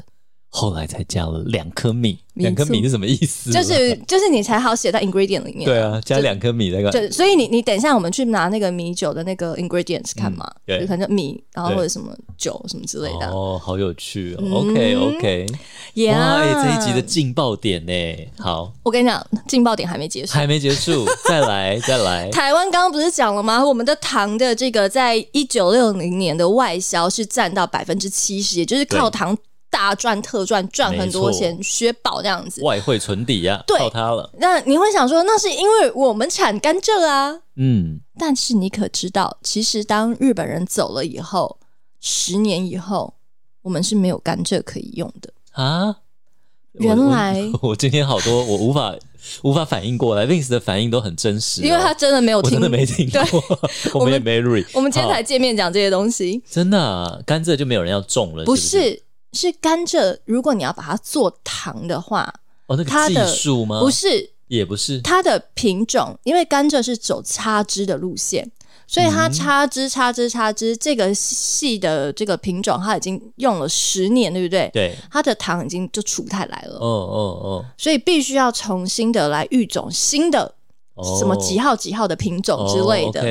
[0.59, 3.53] 后来才加了两颗米，两颗米是什么意思？
[3.53, 5.67] 就是就是你才好写在 ingredient 里面。
[5.67, 6.91] 对啊，加两颗米那个。
[6.91, 13.29] 就所以你你等一下，我们去拿那个米酒的那个 ingredients 看嘛，对，可能米，然后或者什么酒什么之类的。
[13.29, 14.61] 哦，好有趣哦。
[14.63, 15.47] OK OK，
[16.07, 17.93] 哇，这一集的劲爆点呢？
[18.39, 22.31] 好，我跟你讲，劲爆点还没结束，还没结束， 再来再来。
[22.31, 23.63] 台湾刚刚不是讲了吗？
[23.63, 29.37] 我们的糖的这个在一九六零年的外销是占到百分之七十，也就是靠糖。
[29.77, 34.31] 大赚特赚，赚很多钱，雪宝这样子，外汇存底呀，对，靠它了。
[34.39, 38.01] 那你会想说，那是因为我们产甘蔗啊，嗯。
[38.19, 41.59] 但是你可知道，其实当日本人走了以后，
[42.01, 43.13] 十年以后，
[43.61, 45.97] 我们是没有甘蔗可以用的啊。
[46.73, 48.95] 原来我， 今天好多我无法
[49.43, 53.61] 无法反应过来，Vince 的反应都很真实，因为他真的没有听，真的没听过，
[54.01, 54.65] 我们也没 read。
[54.73, 58.69] 我们今天才见面讲这些东西，真的啊，甘蔗就没有人要种了，不是？
[58.69, 59.03] 是
[59.61, 62.33] 甘蔗，如果你要把它做糖的话，
[62.67, 63.81] 哦，那个技术吗？
[63.81, 65.01] 不是，也不是。
[65.01, 68.51] 它的品种，因为甘蔗是走插枝的路线，
[68.87, 74.71] 所以它插枝、插枝、插枝，这个系的这个品种，它已经用了十年，对不对？
[74.73, 76.79] 对，它的糖已经就出不太来了。
[76.79, 80.55] 哦哦哦，所以必须要重新的来育种新的
[81.19, 83.23] 什么几号几号的品种之类的，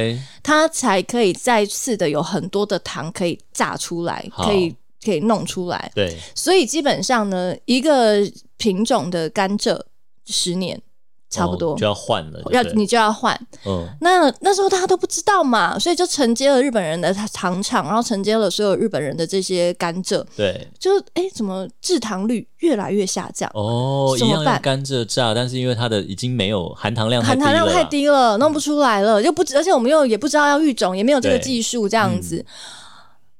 [0.43, 5.91] 它才可以再次的有很多的糖可以榨出来，可以可以弄出来。
[5.93, 8.17] 对，所以基本上呢，一个
[8.57, 9.79] 品种的甘蔗
[10.25, 10.81] 十年。
[11.27, 13.37] 差不多、哦、就要换了，要你就要换。
[13.65, 20.23] 嗯，那那时候大家都不知道嘛，所以就承接了日本人的糖厂，然后承接了所有日本人的这些甘蔗。
[20.37, 23.51] 对，就哎、欸，怎么制糖率越来越下降？
[23.53, 24.43] 哦，怎么办？
[24.43, 32.45] 一样用甘蔗榨，但是因为它的已经没有含糖量，含糖量太低了，弄不出来了，又不，而且我们又也不知道要育种，也没有这个技术，这样子、嗯。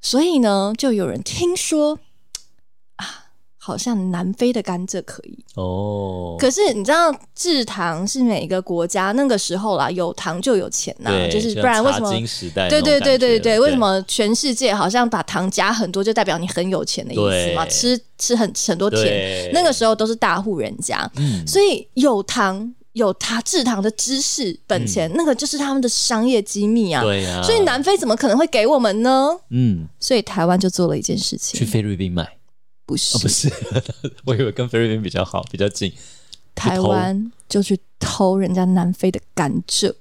[0.05, 1.97] 所以呢，就有人听说
[2.97, 3.23] 啊。
[3.57, 12.11] 好像南非的甘蔗可以哦，可是你知道制糖是每一个国家那个时候啦，有糖就有钱呐、啊，就是不然为什么？
[12.69, 17.65] 对对对对对，为什么全世界好像把糖加很多就代表你很有钱的意思嘛？
[17.65, 27.03] 吃吃很很多甜，那个时候都是大户人家、嗯，所以有糖有他制糖的知识本钱、嗯，那个就是他们的商业机密啊。
[27.03, 29.37] 对啊，所以南非怎么可能会给我们呢？
[29.49, 32.37] 嗯，所以台湾就做了一件事情，去菲律宾买。
[32.85, 33.51] 不是，哦、不是，
[34.25, 35.91] 我以为跟菲律宾比较好，比较近。
[36.53, 39.93] 台湾就去偷人家南非的甘蔗，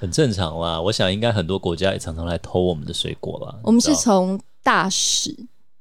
[0.00, 0.80] 很正常啦。
[0.80, 3.60] 我想应该很多国家也常常来偷我们的水果啦。
[3.62, 5.36] 我们是从大使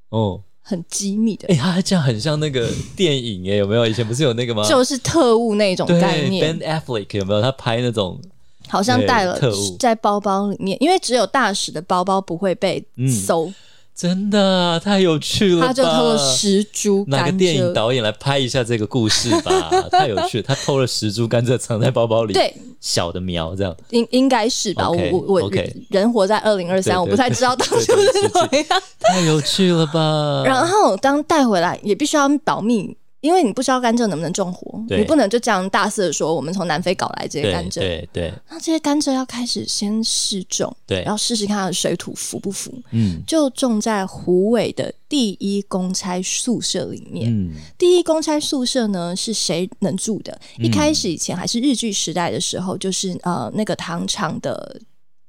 [0.10, 1.47] 哦，很机密的。
[1.47, 3.88] 哎、欸，他还这样很像那个 电影哎，有没有？
[3.88, 4.67] 以前不是有那个吗？
[4.69, 6.58] 就是特务那种概念。
[6.58, 7.41] Ben Affleck 有没有？
[7.41, 8.19] 他拍那种
[8.67, 12.84] 好像带了特务在包包里面，因为只有大使的包包不会被
[13.25, 13.47] 搜。
[13.47, 13.55] 嗯
[13.95, 15.67] 真的太有趣了吧！
[15.67, 17.25] 他就偷了十株甘蔗。
[17.25, 19.69] 哪个电影导演来拍一下这个故事吧？
[19.91, 25.52] 太有趣了，他偷了十株甘蔗藏在包包里，对，小的苗这样，应应该是吧？Okay, 我我我.
[25.89, 28.82] 人活在二零二三，我不太知道当初是怎么样。
[29.02, 30.43] 太有趣了吧！
[30.45, 32.95] 然后当带回来也必须要保密。
[33.21, 37.79] 因为你不知道甘蔗能不能种活，你不能就这样大肆的说我们从南非搞来这些甘蔗。
[37.79, 42.73] 对对，那这些甘蔗要开始先试种，对，然后试试看它的水土服不服。
[42.91, 47.29] 嗯，就种在虎尾的第一公差宿舍里面。
[47.29, 50.39] 嗯，第一公差宿舍呢是谁能住的？
[50.58, 54.79] 一开始以前还是日据时代的时候，就是呃那个糖厂的。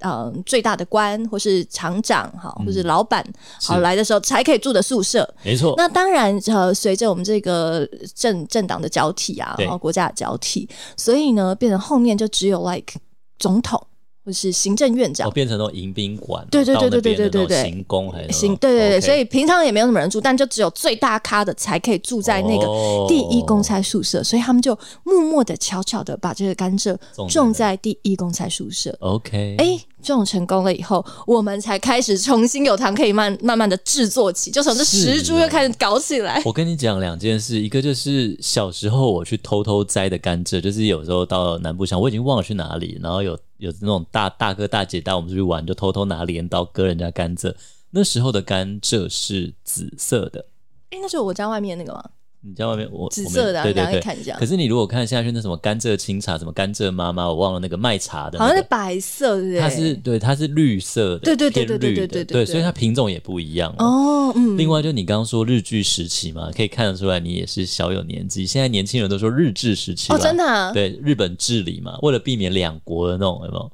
[0.03, 3.25] 嗯，最大的官或是厂长哈，或是老板
[3.61, 5.73] 好来的时候才可以住的宿舍，没错。
[5.77, 12.93] 那当然，呃，随着我们这个政政党的交替啊，然后国家的交替，所以呢，变成后面就只有 like
[13.39, 13.81] 总统。
[14.23, 19.05] 或是行政院长，哦、变成那种迎宾馆，对对对对对对对对，行宫还是行，对对对，okay.
[19.05, 22.67] 所以平常也没有什么人住，但就只有最大咖的才可以住在那个
[23.07, 24.27] 第一公差宿舍，oh.
[24.27, 26.95] 所以他们就默默的、悄悄的把这个甘蔗
[27.29, 28.95] 种在第一公差宿舍。
[28.99, 36.39] OK，哎，种成功了以后，我们才开始重新有糖可以慢慢慢的制作起，就从这十株又开始搞起来。
[36.45, 43.35] 我跟你讲两件事，一个就是小时候我去偷偷摘的甘蔗，就是有时候到南部乡，我已经忘了去哪里，然后有。
[43.61, 47.55] 有那种大大哥大姐带我们出去玩，就偷偷拿镰刀割人家甘蔗。
[47.91, 50.47] 那时候的甘蔗是紫色的。
[50.89, 52.03] 哎、欸，那是我家外面那个吗？
[52.43, 54.35] 你在外面，我紫色的，对对对，看一下。
[54.37, 59.59] 可是你如果看下去，那什么甘蔗清茶，什么甘蔗妈妈，我忘了那个卖茶的，好像是白色，对不对？
[59.59, 63.73] 它是对，它是绿色的，对对对对对对对，对，所以它品种也不一样。
[63.77, 64.57] 哦，嗯。
[64.57, 68.45] 另外，就你刚刚说日剧时期嘛，可以看得出来你也是小有年纪。
[68.45, 73.71] 现在年轻人都说日治时期，哦，真的，对，日本治理嘛，为了避免两国的那种，有没有？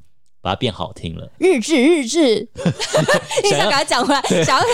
[0.48, 2.48] 把它变好听了，日志日治，
[3.44, 4.66] 你想把它讲回来，想要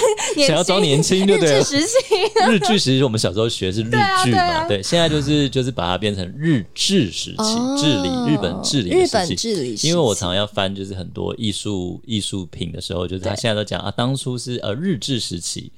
[0.46, 1.58] 想要装年轻，对不对？
[1.58, 3.90] 日治时期，日志时期，我们小时候学是日
[4.24, 9.76] 剧嘛，对，现在就是就是把它变成日治时期，哦、治理日本治理日本治理。
[9.82, 15.72] 因为我常常要翻，就是很多艺术艺术品的时候，就是他现在都讲啊，当初是呃日治时期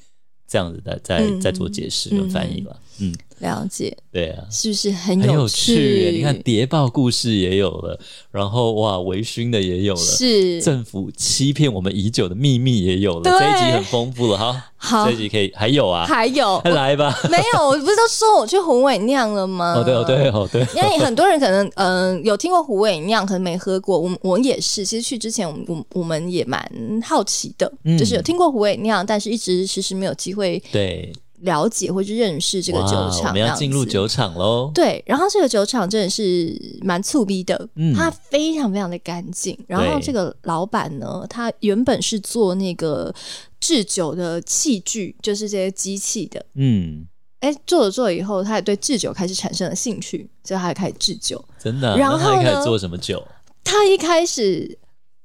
[0.46, 3.12] 这样子的，在在在做解释跟翻译了，嗯。
[3.12, 5.74] 嗯了解，对啊，是不是很有趣？
[5.74, 8.00] 有趣你看谍报故事也有了，
[8.32, 13.24] 然后哇，微醺的也有了，是政府欺骗我们已久的秘密也有了。
[13.24, 17.14] 这一集很丰富了哈，好，这一集可以还有啊，还有，来吧。
[17.30, 19.74] 没有，我不是都说我去虎尾酿了吗？
[19.78, 24.00] 哦对哦对哦对，因为很多人可能嗯、呃、有听过胡伟酿，可能没喝过。
[24.00, 26.66] 我我也是，其实去之前我我我们也蛮
[27.04, 31.12] 好奇的、嗯，就是有听过胡伟酿，但是一直迟迟没有机会对。
[31.46, 34.70] 了解或者认识这个酒厂，我们要进入酒厂喽。
[34.74, 39.58] 对，然后这个酒厂真的是蛮粗逼的，嗯，它非常非常的干净。
[39.68, 43.14] 然后这个老板呢，他原本是做那个
[43.62, 47.06] 制酒的器具，就是这些机器的，嗯，
[47.40, 51.42] 哎，做了做了以后，他也对制酒开始产生了兴趣，所以他也开始制酒。
[51.58, 51.96] 真的？
[51.98, 53.26] 然后他一开始做什么酒？
[53.64, 54.78] 他一开始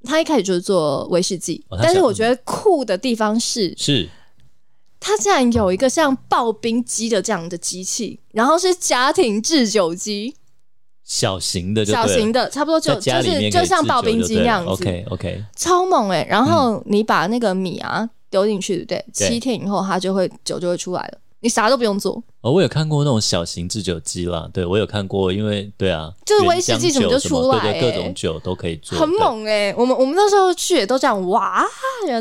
[0.03, 4.07] 他一开始就是做威士忌，哦、但是我觉得酷的地方是是。
[5.03, 10.35] 它竟然有一个像刨冰机的这样的机器，然后是家庭制酒机，
[11.03, 14.71] 小型的就，小型的，差不多就就是就像刨冰机那样子。
[14.71, 16.27] OK OK，超猛哎、欸！
[16.29, 19.27] 然后你把那个米啊丢进去，对不对？
[19.27, 21.17] 七天以后它就会酒就会出来了。
[21.41, 29.75] 你啥都不用做哦，我有看过那种小型制酒机啦，对我有看过，因为对啊，就是威士忌什么就出来、欸，对，对对，各种酒都可以做，很猛哎、欸！
[29.77, 31.63] 我们我们那时候去也都这样哇，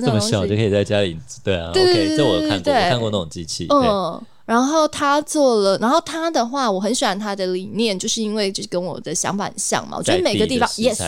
[0.00, 4.20] 这么小就可以在家里，对啊对对对这我有看过，我看过那种机器，嗯。
[4.51, 9.97] 然后他做了，然后他的话，我很喜欢他的理念，就是因为就是跟我的想法很像嘛。
[9.97, 11.01] 我觉得每个地方，yes，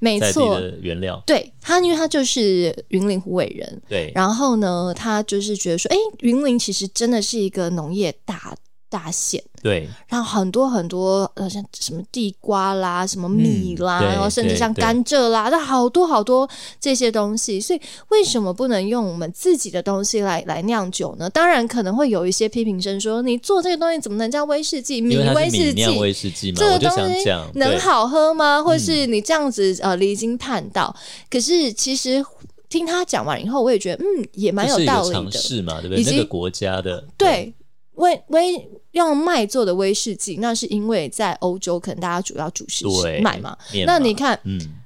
[0.00, 4.12] 没错，原料，对他，因为他就是云林湖尾人，对。
[4.14, 8.54] 然后呢，他就是觉得说，哎，云林其实真的是一个农业大
[8.90, 9.42] 大县。
[9.62, 16.48] 对，然后很多很多呃，像什么地瓜啦，什么米啦，嗯、然后甚至像甘蔗啦，那好多好多
[16.80, 17.60] 这些东西。
[17.60, 21.28] 所以为什么不能用我们自己的东西来来酿酒呢？
[21.28, 25.02] 当然可能会有一些批评声说，你做这个东西怎么能叫威士忌？
[25.02, 28.62] 米威士忌，威士忌嘛，这个东西能好喝吗？
[28.62, 30.96] 或是你这样子呃离经叛道？
[31.30, 32.24] 可是其实
[32.70, 35.12] 听他讲完以后，我也觉得嗯，也蛮有道理的。
[35.12, 36.02] 尝试嘛，对不对？
[36.02, 37.52] 那个国家的对。
[38.00, 43.56] 威威用麦做的威士忌，那是因为在欧洲可能大家主要主食是麦嘛。
[43.86, 44.79] 那你看，嗯。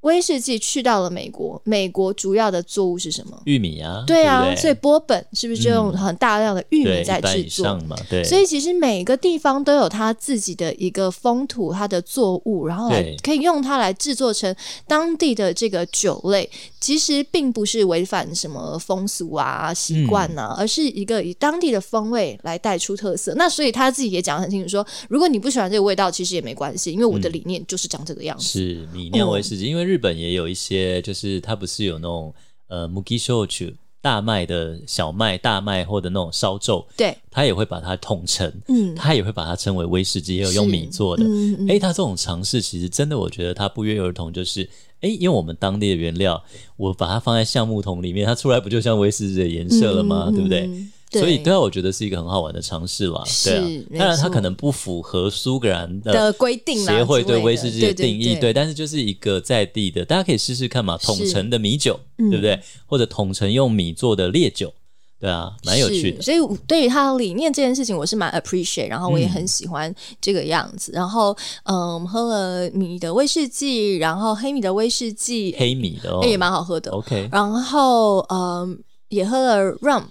[0.00, 3.38] 威士忌去到了美国，美国主要的作物是什么？
[3.44, 7.66] 玉米啊，对啊，对对，所以波本是不是就用很大量的玉米在制作？
[7.66, 14.54] 嗯、对，所以其实每个地方都有它自己的一个风土，它的作物，然后来可以用它来制作成
[14.86, 16.48] 当地的这个酒类。
[16.80, 23.34] 其实并不是违反什么风俗啊、习惯啊、嗯，而是一个以当地的风味来带出特色。
[23.36, 28.44] 那所以他自己也讲得很清楚说，说如果你不喜欢这个味道，其实也没关系，因为我的理念就是长这个样子。
[28.44, 29.89] 嗯、是理念威士忌，因为。
[29.90, 32.32] 日本也有一些，就是它不是有那种
[32.68, 41.24] 呃 mugi shochu 大麦的小麦、大麦或者那种烧酎，对，它也会把它统称，嗯，它也会把它称为威士忌，也有用米做的。
[41.24, 44.62] 哎、嗯嗯，它这种尝试其实真的，我觉得它不约而同，就是
[45.00, 46.40] 哎，因为我们当地的原料，
[46.76, 50.26] 我把它放在橡木桶里面，它出来不就像威士忌的颜色了吗？
[50.28, 50.70] 嗯、对不对？
[51.10, 53.22] 所以，对啊，我觉得是一个很好玩的尝试啦。
[53.44, 60.96] 对啊，当然它可能不符合苏格兰的规定协会对威士忌的定义，对，但是就是一个在地的，大家可以试试看嘛。
[60.98, 62.52] 统称的米酒，对不对？
[62.52, 64.72] 嗯、或者统称用米做的烈酒，
[65.18, 66.22] 对啊，蛮有趣的。
[66.22, 66.36] 所以，
[66.68, 70.92] 对于它的理念这件事情，我是蛮 appreciate，然后我也很喜欢这个样子。
[70.92, 76.92] 嗯、然后，嗯，喝了米的威士忌，然后黑米的威士忌，黑米的、哦、也蛮好喝的。
[76.92, 80.04] OK，然后，嗯，也喝了 rum。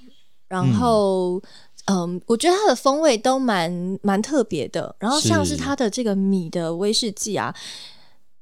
[0.49, 1.41] 然后
[1.85, 4.93] 嗯，嗯，我觉得它的风味都蛮蛮特别的。
[4.99, 7.55] 然后像是它的这个米的威士忌啊，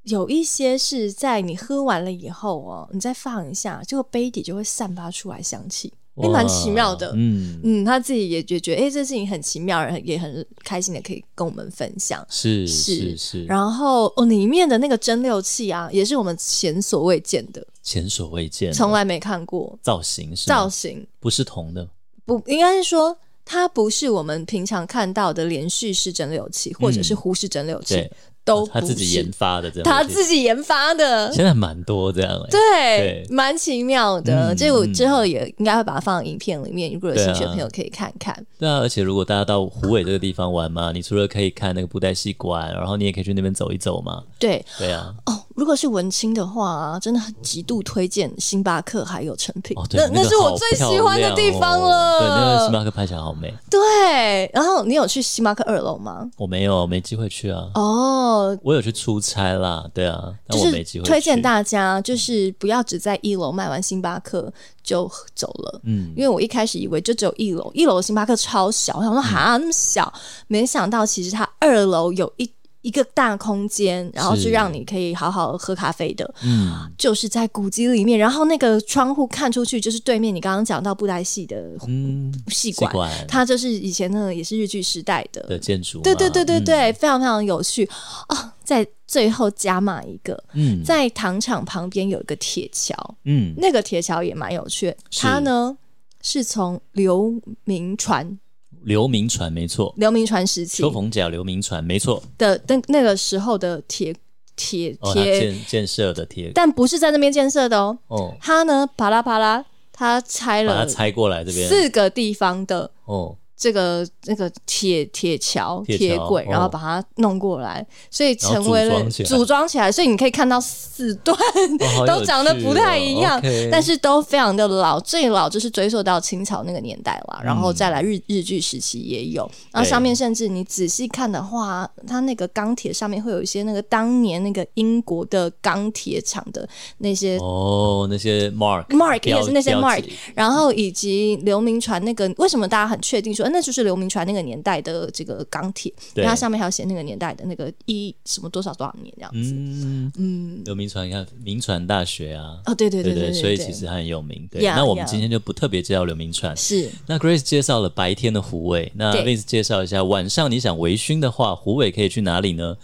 [0.04, 7.12] 有一些是在你喝完了以后哦，你再放一下，这个杯底就会散发出来香气，也蛮奇妙的。
[7.16, 12.26] 嗯嗯，他自己也觉觉得，哎，这事情很奇妙，也很开心的可以跟我们分享。
[12.30, 13.44] 是是是。
[13.46, 19.78] 然后哦，里面的那个蒸馏器啊，也是我们前所未见的，前所未见，从来没看过。
[19.82, 21.88] 造型是造型，不是铜的。
[22.28, 28.10] 不应该是说，它不是我们平常看到的连续式蒸馏器，或者是壶式蒸馏器，嗯、
[28.44, 29.84] 都不是、哦、他自己研发的这样。
[29.86, 32.60] 他自己研发的，现在蛮多这样、欸，对，
[32.98, 34.54] 对，蛮奇妙的。
[34.54, 38.46] 这、嗯、我之后也应该会把它放在影片里面，如果有兴趣的朋友可以看看。
[38.60, 44.22] 对啊，而且如果大家到湖尾这个地方玩嘛，你除了可以看那个布袋戏馆，然后你也可以去那边走一走嘛。
[44.38, 45.16] 对，对啊。
[45.26, 45.37] 哦。
[45.58, 52.20] 如果是文青的话、啊，真的很极度推荐星巴克还有成品，哦、那那是我最喜欢的地方了。
[52.20, 53.52] 对，那个星巴克拍起来好美。
[53.68, 56.30] 对，然后你有去星巴克二楼吗？
[56.38, 57.72] 我没有，没机会去啊。
[57.74, 61.06] 哦，我有去出差啦，对啊，但我没机会去。
[61.06, 65.82] 就是推荐大家，就是不要只在一楼卖完星巴克就走了。
[65.86, 70.14] 嗯，因为我一开始以为就只有一楼，一楼的星巴克超小，我想说哈那么小，
[70.46, 72.48] 没想到其实它二楼有一。
[72.88, 74.48] 一个大空间，然后是。
[74.58, 87.88] 让你可以好好喝咖啡的，嗯，就是在古迹里面，然后那个窗户看出去就是对面，你刚刚讲到布袋戏的嗯戏馆，它就是以前那个也是日剧时代的的建筑，对对对对对，嗯、非常非常有趣。
[88.30, 88.54] 哦。
[88.64, 92.96] 在最后加码一个，嗯，在糖厂旁边有一个铁桥，
[93.26, 95.78] 嗯，那个铁桥也蛮有趣，它呢
[96.22, 97.34] 是从刘
[97.64, 98.40] 铭传。
[98.84, 102.24] 刘铭传没错，流民船时期，秋逢甲流民船没错。
[102.38, 104.16] 的，那那个时候的铁
[104.56, 107.98] 铁铁建建设的铁，但不是在那边建设的哦。
[108.08, 111.68] 哦，他呢，啪啦啪啦，他拆了，把它拆过来这边。
[111.68, 119.92] 四个地方的哦这个那个铁铁桥、铁轨，然后把它弄过来，哦、所以成为了组装起来。
[119.92, 125.00] 所以你可以看到四段、哦、 都长得不太一样，哦、但是都非常的老。
[125.00, 129.50] 最老就是追溯到清朝那个年代了，然后再来日日据时期也有。
[129.72, 136.68] 然后上面甚至你仔细看的话，它那个钢铁上面会有一些那个当年那个英国的钢铁厂的
[137.00, 140.04] 那些哦，那些 mark mark 也是那些 mark，
[140.36, 143.47] 然后以及刘铭传那个为什么大家很确定说？
[143.50, 149.54] 那就是刘铭传那个年代的这个钢铁，它上面还有写那个年代的那个一什么多少多少年这样子。
[149.54, 154.48] 嗯嗯，刘铭传，你看铭传大学啊，哦对对对对，所以其实很有名。
[154.52, 156.56] 对，那我们今天就不特别介绍刘铭传。
[156.56, 162.78] 是，那 Grace 介绍了白天的虎尾，那 Vince 介绍一下晚上你想微醺的话，虎尾可以去哪里呢？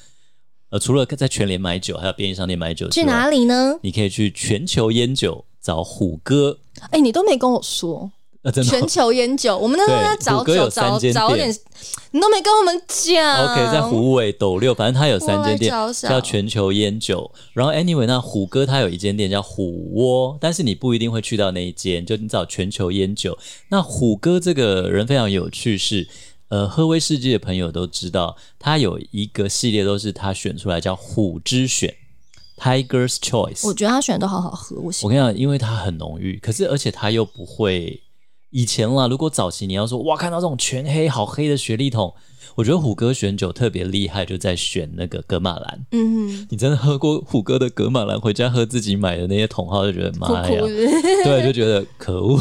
[0.69, 3.77] 呃，除了在全联买酒，还有便利商店买酒，去哪里呢？
[3.83, 6.57] 你可以去全球烟酒找虎哥。
[6.89, 8.11] 哎，你都没跟我说。
[8.43, 11.49] 啊、全球烟酒，我们那时候在找找找找点，
[12.11, 13.45] 你都没跟我们讲。
[13.45, 17.31] OK，在虎尾斗六，反正他有三间店，叫全球烟酒。
[17.53, 23.37] 然后 Anyway，那虎哥他有一间店叫虎窝，但是你不一定会去到那一间，就你找全球烟酒。
[23.69, 26.07] 那虎哥这个人非常有趣是，是
[26.49, 31.95] 呃，喝威士忌的朋友都知道，他有一个系列都是他选出来叫虎之选
[32.57, 33.65] （Tiger's Choice）。
[33.65, 38.01] 我觉得他选的都好好喝，我我跟你讲，因为它很浓郁，可是而且它又不会。
[38.53, 42.13] 以前啦，如果早期你要说哇，看到这种全黑好黑的雪莉桶。
[42.55, 45.85] 我觉得虎哥选酒特别厉害，就在选那个格马兰。
[45.91, 48.21] 嗯哼，你真的喝过虎哥的格马兰？
[48.21, 50.61] 回家喝自己买的那些桶号，就觉得妈呀，
[51.25, 52.39] 对，就觉得可恶，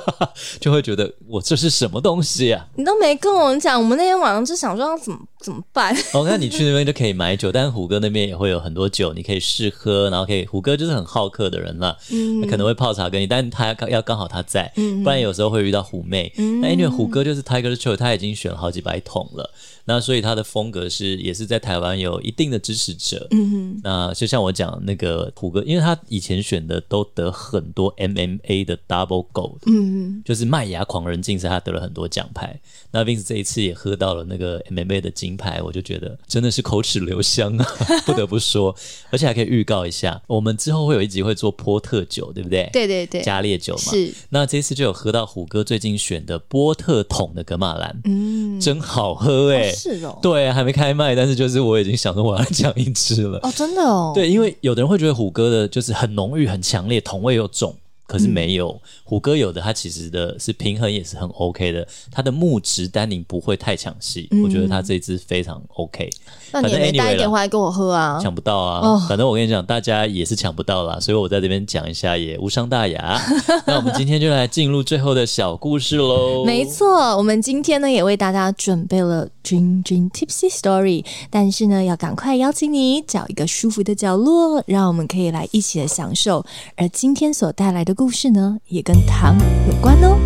[0.58, 2.66] 就会觉得我这是什么东西啊？
[2.76, 5.94] 你都没跟我们讲，我们那天晚上就想说要怎么怎么办？
[6.14, 16.32] 哦，那你去那边就可以买酒，但是虎哥那边也会有很多酒，你可以试喝，然后可以虎哥就是很好客的人了，嗯，可能会泡茶给你，但他要要刚好他在，嗯，不然有时候会遇到虎妹。
[16.36, 19.50] 嗯，那因为虎哥就是 Tiger's Choice，他已经选了好几百桶了。
[19.84, 23.26] 那所以他的风格是也是在台湾有一定的支持者。
[23.30, 32.60] 嗯哼，那就像我讲那个虎哥，因为他以前选的都得很多 MMA 的 Double Gold，嗯哼，就是麦芽狂人竞赛，他得了很多奖牌。
[32.92, 37.66] 那 Vince 这一次也喝到了那个 MMA 的金牌，我就觉得真的是口齿留香啊，
[38.06, 38.74] 不得不说。
[39.10, 42.68] 而且还可以预告一下，我们之后会有一集会做波特酒，对不对？
[42.72, 43.92] 对对对，加烈酒嘛。
[43.92, 44.12] 是。
[44.30, 49.71] 那这次就有喝到虎哥最近选的波特桶的格马兰，嗯，真好喝哎、欸。
[49.72, 53.38] 是哦，对，还没开卖，但是就是我已经想说我要讲一支了。
[53.42, 54.12] 哦，真的哦。
[54.14, 57.74] 对，因为有的人会觉得虎哥的就是很浓郁、很强烈，同味又重。
[58.04, 58.80] 可是没有、嗯、
[59.12, 66.08] 虎哥有的，它其实的是平衡也是很 OK 的，它的木质单宁不会太抢戏，嗯、我觉得它这支非常 OK。
[66.50, 68.18] 那你带一点回来跟我喝啊？
[68.22, 68.80] 抢不到啊！
[68.80, 73.20] 哦、反正我跟你讲，大家也是抢不到啦，所以我在这边讲一下也无伤大雅。
[73.68, 76.42] 那我们今天就来进入最后的小故事喽。
[76.46, 86.46] 没错，我们今天呢也为大家准备了 Dream Dream Tipsy Story，但是呢要赶快邀请你找一个舒服的角落，让我们可以来一起的享受。
[86.76, 89.36] 而今天所带来的故事呢，也跟糖
[89.68, 90.18] 有关哦。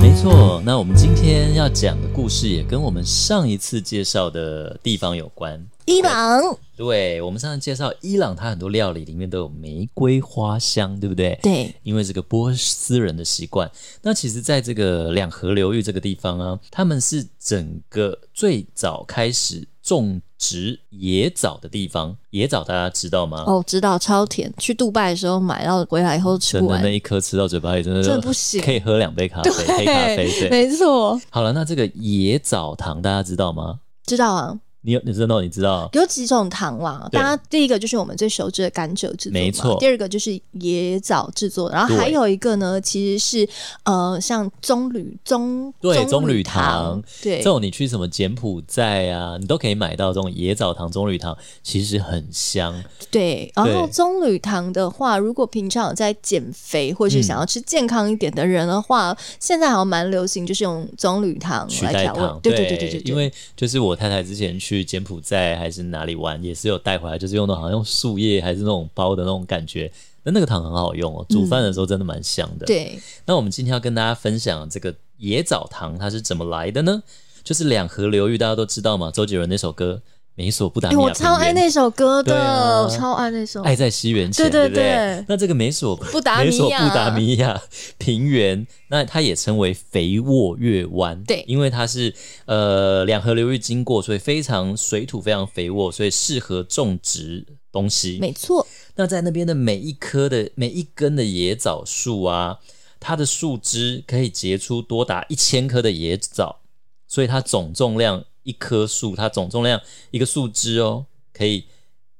[0.00, 5.66] 没错，那我们今天要讲的故事也跟我们上一次介绍的地方有关。
[5.86, 6.42] 伊朗，
[6.76, 11.38] 对，我们上次介绍伊朗，它很多料理里面都有玫瑰花香，对不对？
[11.42, 13.70] 对，因为这个波斯人的习惯。
[14.02, 23.44] 那其实，在这个两河流域这个地方啊，他们是整个最早开始种植野枣的地方，野枣大家知道吗？
[23.46, 24.52] 哦，知道，超甜。
[24.58, 31.20] 去杜拜的时候买到回来以后吃不完，真的那一颗吃到嘴巴里，真的真的不行，可以喝两杯咖啡，黑咖啡，对，没错。
[31.30, 33.80] 好了，那这个野枣糖大家知道吗？
[34.06, 34.58] 知道啊。
[34.86, 35.40] 你有你知道？
[35.40, 37.08] 你知道有几种糖嘛？
[37.10, 39.78] 大家第一个就是我们最熟知的甘蔗制作，没错。
[39.80, 43.48] 第二个就是椰枣制作，然后还有一个呢，其实是
[43.84, 52.84] 呃，像棕榈棕对棕榈糖，对这种你去什么柬埔寨啊，你都可以买到这种椰枣糖、棕榈糖，其实很香。
[53.10, 62.38] 对，然后棕榈糖的话，如果平常有在减肥或是想要吃健康一点的人的话，现在好像蛮流行，就是用棕榈糖取代糖。
[62.42, 64.73] 对对对对对，因为就是我太太之前去。
[64.74, 69.90] 去柬埔寨还是哪里玩，也是有带回来，就是用的好像用树叶还是那种包的那种感觉，
[70.24, 72.66] 那那个糖很好用哦，煮饭的时候真的蛮香的。
[72.66, 77.02] 嗯、对，那我们今天要跟大家分享这个椰枣糖它是怎么来的呢？
[77.42, 80.02] 就是两河流域大家都知道嘛，周杰伦那首歌。
[80.36, 85.24] 美索不达米亚、欸，我超爱那首歌的，啊、我超爱那首《爱在西元前》，对对对？
[85.28, 87.62] 那这个美索不达米亚，美索不达米亚
[87.98, 92.12] 平原，那它也称为肥沃月湾，对，因为它是
[92.46, 98.18] 呃两河流域经过，所以非常水土非常肥沃，所以适合种植东西。
[98.20, 98.66] 没错，
[98.96, 102.58] 那在那边的每一棵的每一根的野枣树啊。
[103.06, 106.60] 它的树枝可以结出多达一千颗的野枣，
[107.06, 109.80] 所以它总重量一棵树，它总重量
[110.12, 111.64] 一个树枝哦，可以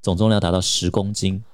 [0.03, 1.45] 总重量达到十公斤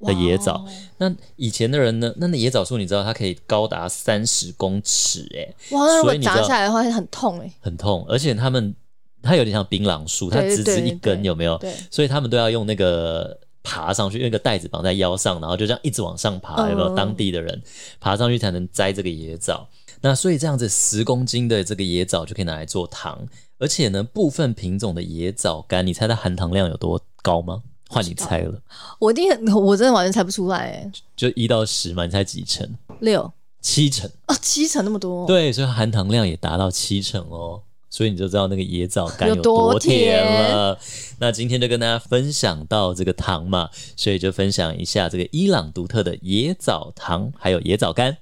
[0.00, 0.58] 的野枣。
[0.58, 2.14] Wow 那以前的人呢？
[2.16, 5.86] 那那野枣树你知道它可以高达三十公尺哎，哇！
[5.86, 8.74] 那如果砸下来的话会很痛哎，很痛，而且他们
[9.22, 11.58] 它有点像槟榔树，它直直一根有没有？
[11.58, 13.38] 对，所以他们都要用那个。
[13.64, 16.68] 爬上去，用一个袋子绑在腰上，然后就这样一直往上爬。
[16.68, 17.62] 有没有当地的人
[18.00, 19.68] 爬上去才能摘这个野枣？
[20.02, 23.26] 那所以这样子十公斤的这个野枣就可以拿来做糖，
[23.58, 27.62] 而且呢，部分品种的野枣干，你猜它含糖量有多高吗？
[27.88, 28.60] 换你猜了，
[28.98, 32.68] 我一定我真的完全猜不出来哎，就一到十嘛，你猜几成？
[33.00, 35.26] 六、七成啊，七成那么多？
[35.26, 37.62] 对，所以含糖量也达到七成哦。
[37.90, 40.78] 所以你就知道那个野枣干有多甜了。
[41.18, 48.16] 那今天就跟大家分享到这个糖嘛，所以就分享一下这个伊朗独特的野枣糖，还有野枣干。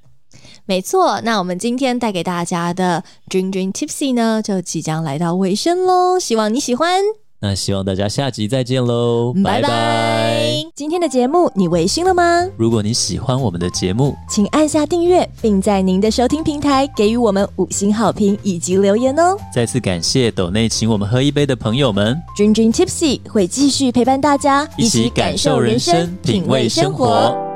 [0.71, 6.17] 没错，那我们今天带给大家的 Dream Dream Tipsy 呢，就即将来到尾声喽。
[6.17, 7.03] 希望你喜欢。
[7.41, 10.55] 那希望大家下集再见喽，拜拜。
[10.77, 12.47] 今天的节目你微醺了吗？
[12.57, 19.37] 如果你喜欢我们的节目，请按下订阅，并在您的收听平台给予我们五星好评以及留言哦。
[19.53, 27.50] 再次感谢斗内请我们喝一杯的朋友们，Dream Dream Tipsy 会继续陪伴大家，一起感受人生，品味生活。